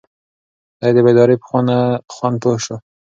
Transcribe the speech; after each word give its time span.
دی 0.81 0.91
د 0.95 0.99
بیدارۍ 1.05 1.35
په 1.41 1.45
خوند 2.17 2.35
پوه 2.41 2.57
شو. 2.65 2.75